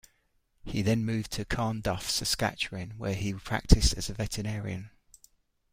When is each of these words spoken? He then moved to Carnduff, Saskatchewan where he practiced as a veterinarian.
He 0.63 0.81
then 0.81 1.05
moved 1.05 1.31
to 1.33 1.45
Carnduff, 1.45 2.09
Saskatchewan 2.09 2.95
where 2.97 3.13
he 3.13 3.35
practiced 3.35 3.93
as 3.95 4.09
a 4.09 4.15
veterinarian. 4.15 4.89